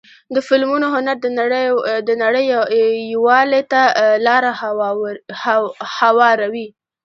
[0.35, 1.17] د فلمونو هنر
[2.07, 2.45] د نړۍ
[3.13, 3.81] یووالي ته
[4.27, 4.51] لاره
[6.01, 6.67] هواروي.